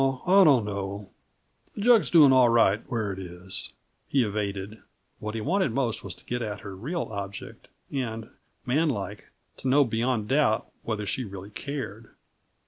[0.03, 1.11] "Oh, I don't know
[1.75, 3.71] the jug's doing all right, where it is,"
[4.07, 4.81] he evaded;
[5.19, 8.31] what he wanted most was to get at her real object, and,
[8.65, 9.25] man like,
[9.57, 12.09] to know beyond doubt whether she really cared.